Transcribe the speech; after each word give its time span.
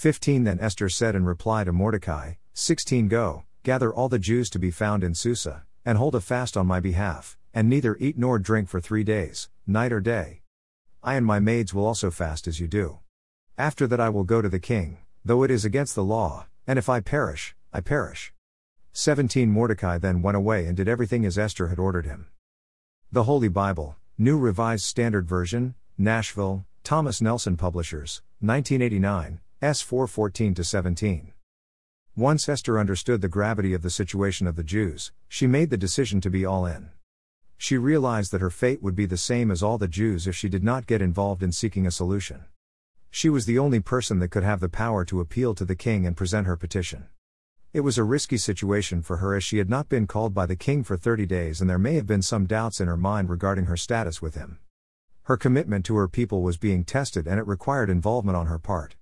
15 0.00 0.44
Then 0.44 0.58
Esther 0.60 0.88
said 0.88 1.14
in 1.14 1.26
reply 1.26 1.62
to 1.62 1.74
Mordecai, 1.74 2.36
16 2.54 3.08
Go, 3.08 3.44
gather 3.62 3.92
all 3.92 4.08
the 4.08 4.18
Jews 4.18 4.48
to 4.48 4.58
be 4.58 4.70
found 4.70 5.04
in 5.04 5.14
Susa, 5.14 5.64
and 5.84 5.98
hold 5.98 6.14
a 6.14 6.22
fast 6.22 6.56
on 6.56 6.66
my 6.66 6.80
behalf, 6.80 7.36
and 7.52 7.68
neither 7.68 7.98
eat 8.00 8.16
nor 8.16 8.38
drink 8.38 8.70
for 8.70 8.80
three 8.80 9.04
days, 9.04 9.50
night 9.66 9.92
or 9.92 10.00
day. 10.00 10.40
I 11.02 11.16
and 11.16 11.26
my 11.26 11.38
maids 11.38 11.74
will 11.74 11.84
also 11.84 12.10
fast 12.10 12.48
as 12.48 12.58
you 12.58 12.66
do. 12.66 13.00
After 13.58 13.86
that 13.88 14.00
I 14.00 14.08
will 14.08 14.24
go 14.24 14.40
to 14.40 14.48
the 14.48 14.58
king, 14.58 14.96
though 15.22 15.42
it 15.42 15.50
is 15.50 15.66
against 15.66 15.94
the 15.94 16.02
law, 16.02 16.46
and 16.66 16.78
if 16.78 16.88
I 16.88 17.00
perish, 17.00 17.54
I 17.70 17.82
perish. 17.82 18.32
17 18.94 19.50
Mordecai 19.50 19.98
then 19.98 20.22
went 20.22 20.34
away 20.34 20.64
and 20.64 20.78
did 20.78 20.88
everything 20.88 21.26
as 21.26 21.36
Esther 21.36 21.68
had 21.68 21.78
ordered 21.78 22.06
him. 22.06 22.28
The 23.12 23.24
Holy 23.24 23.48
Bible, 23.48 23.96
New 24.16 24.38
Revised 24.38 24.86
Standard 24.86 25.28
Version, 25.28 25.74
Nashville, 25.98 26.64
Thomas 26.84 27.20
Nelson 27.20 27.58
Publishers, 27.58 28.22
1989, 28.40 29.40
S 29.62 29.82
414 29.82 30.54
17. 30.54 31.32
Once 32.16 32.48
Esther 32.48 32.78
understood 32.78 33.20
the 33.20 33.28
gravity 33.28 33.74
of 33.74 33.82
the 33.82 33.90
situation 33.90 34.46
of 34.46 34.56
the 34.56 34.64
Jews, 34.64 35.12
she 35.28 35.46
made 35.46 35.68
the 35.68 35.76
decision 35.76 36.18
to 36.22 36.30
be 36.30 36.46
all 36.46 36.64
in. 36.64 36.88
She 37.58 37.76
realized 37.76 38.32
that 38.32 38.40
her 38.40 38.48
fate 38.48 38.82
would 38.82 38.96
be 38.96 39.04
the 39.04 39.18
same 39.18 39.50
as 39.50 39.62
all 39.62 39.76
the 39.76 39.86
Jews 39.86 40.26
if 40.26 40.34
she 40.34 40.48
did 40.48 40.64
not 40.64 40.86
get 40.86 41.02
involved 41.02 41.42
in 41.42 41.52
seeking 41.52 41.86
a 41.86 41.90
solution. 41.90 42.46
She 43.10 43.28
was 43.28 43.44
the 43.44 43.58
only 43.58 43.80
person 43.80 44.18
that 44.20 44.30
could 44.30 44.44
have 44.44 44.60
the 44.60 44.70
power 44.70 45.04
to 45.04 45.20
appeal 45.20 45.54
to 45.56 45.66
the 45.66 45.76
king 45.76 46.06
and 46.06 46.16
present 46.16 46.46
her 46.46 46.56
petition. 46.56 47.08
It 47.74 47.80
was 47.80 47.98
a 47.98 48.02
risky 48.02 48.38
situation 48.38 49.02
for 49.02 49.18
her 49.18 49.36
as 49.36 49.44
she 49.44 49.58
had 49.58 49.68
not 49.68 49.90
been 49.90 50.06
called 50.06 50.32
by 50.32 50.46
the 50.46 50.56
king 50.56 50.84
for 50.84 50.96
30 50.96 51.26
days 51.26 51.60
and 51.60 51.68
there 51.68 51.78
may 51.78 51.96
have 51.96 52.06
been 52.06 52.22
some 52.22 52.46
doubts 52.46 52.80
in 52.80 52.88
her 52.88 52.96
mind 52.96 53.28
regarding 53.28 53.66
her 53.66 53.76
status 53.76 54.22
with 54.22 54.36
him. 54.36 54.58
Her 55.24 55.36
commitment 55.36 55.84
to 55.84 55.96
her 55.96 56.08
people 56.08 56.40
was 56.40 56.56
being 56.56 56.82
tested 56.82 57.26
and 57.26 57.38
it 57.38 57.46
required 57.46 57.90
involvement 57.90 58.38
on 58.38 58.46
her 58.46 58.58
part. 58.58 58.96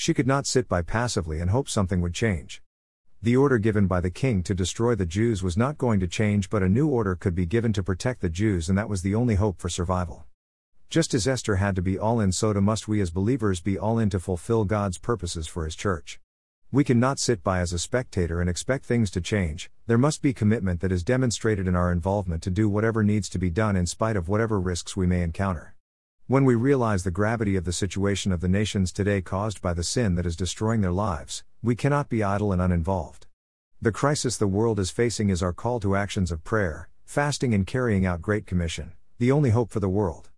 She 0.00 0.14
could 0.14 0.28
not 0.28 0.46
sit 0.46 0.68
by 0.68 0.82
passively 0.82 1.40
and 1.40 1.50
hope 1.50 1.68
something 1.68 2.00
would 2.02 2.14
change. 2.14 2.62
The 3.20 3.36
order 3.36 3.58
given 3.58 3.88
by 3.88 4.00
the 4.00 4.12
king 4.12 4.44
to 4.44 4.54
destroy 4.54 4.94
the 4.94 5.04
Jews 5.04 5.42
was 5.42 5.56
not 5.56 5.76
going 5.76 5.98
to 5.98 6.06
change, 6.06 6.48
but 6.48 6.62
a 6.62 6.68
new 6.68 6.86
order 6.86 7.16
could 7.16 7.34
be 7.34 7.46
given 7.46 7.72
to 7.72 7.82
protect 7.82 8.20
the 8.20 8.30
Jews, 8.30 8.68
and 8.68 8.78
that 8.78 8.88
was 8.88 9.02
the 9.02 9.16
only 9.16 9.34
hope 9.34 9.58
for 9.58 9.68
survival. 9.68 10.24
Just 10.88 11.14
as 11.14 11.26
Esther 11.26 11.56
had 11.56 11.74
to 11.74 11.82
be 11.82 11.98
all 11.98 12.20
in, 12.20 12.30
so 12.30 12.54
must 12.54 12.86
we 12.86 13.00
as 13.00 13.10
believers 13.10 13.60
be 13.60 13.76
all 13.76 13.98
in 13.98 14.08
to 14.10 14.20
fulfill 14.20 14.64
God's 14.64 14.98
purposes 14.98 15.48
for 15.48 15.64
His 15.64 15.74
church. 15.74 16.20
We 16.70 16.84
cannot 16.84 17.18
sit 17.18 17.42
by 17.42 17.58
as 17.58 17.72
a 17.72 17.78
spectator 17.78 18.40
and 18.40 18.48
expect 18.48 18.84
things 18.84 19.10
to 19.10 19.20
change, 19.20 19.68
there 19.88 19.98
must 19.98 20.22
be 20.22 20.32
commitment 20.32 20.80
that 20.80 20.92
is 20.92 21.02
demonstrated 21.02 21.66
in 21.66 21.74
our 21.74 21.90
involvement 21.90 22.44
to 22.44 22.50
do 22.50 22.68
whatever 22.68 23.02
needs 23.02 23.28
to 23.30 23.38
be 23.40 23.50
done 23.50 23.74
in 23.74 23.86
spite 23.86 24.14
of 24.14 24.28
whatever 24.28 24.60
risks 24.60 24.96
we 24.96 25.08
may 25.08 25.22
encounter. 25.22 25.74
When 26.28 26.44
we 26.44 26.56
realize 26.56 27.04
the 27.04 27.10
gravity 27.10 27.56
of 27.56 27.64
the 27.64 27.72
situation 27.72 28.32
of 28.32 28.42
the 28.42 28.50
nations 28.50 28.92
today 28.92 29.22
caused 29.22 29.62
by 29.62 29.72
the 29.72 29.82
sin 29.82 30.14
that 30.16 30.26
is 30.26 30.36
destroying 30.36 30.82
their 30.82 30.92
lives, 30.92 31.42
we 31.62 31.74
cannot 31.74 32.10
be 32.10 32.22
idle 32.22 32.52
and 32.52 32.60
uninvolved. 32.60 33.26
The 33.80 33.92
crisis 33.92 34.36
the 34.36 34.46
world 34.46 34.78
is 34.78 34.90
facing 34.90 35.30
is 35.30 35.42
our 35.42 35.54
call 35.54 35.80
to 35.80 35.96
actions 35.96 36.30
of 36.30 36.44
prayer, 36.44 36.90
fasting, 37.06 37.54
and 37.54 37.66
carrying 37.66 38.04
out 38.04 38.20
Great 38.20 38.44
Commission, 38.44 38.92
the 39.18 39.32
only 39.32 39.48
hope 39.48 39.70
for 39.70 39.80
the 39.80 39.88
world. 39.88 40.28